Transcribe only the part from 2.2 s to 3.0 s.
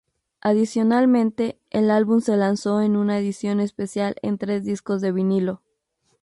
se lanzó en